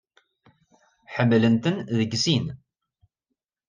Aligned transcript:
Ḥemmlent-ten 1.15 1.75
deg 1.97 2.11
sin. 2.23 2.45